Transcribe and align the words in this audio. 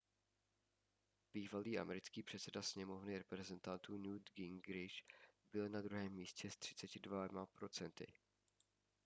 bývalý 1.33 1.79
americký 1.79 2.23
předseda 2.23 2.61
sněmovny 2.61 3.17
reprezentantů 3.17 3.97
newt 3.97 4.29
gingrich 4.35 5.03
byl 5.53 5.69
na 5.69 5.81
druhém 5.81 6.13
místě 6.13 6.51
s 6.51 6.57
32 6.57 7.45
procenty 7.45 8.07